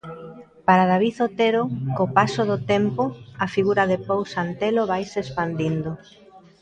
Para 0.67 0.89
David 0.93 1.15
Otero, 1.27 1.63
co 1.95 2.05
paso 2.17 2.41
do 2.51 2.57
tempo, 2.71 3.03
a 3.45 3.47
figura 3.55 3.83
de 3.91 3.97
Pousa 4.07 4.39
Antelo 4.47 4.83
vaise 4.91 5.17
expandindo. 5.21 5.91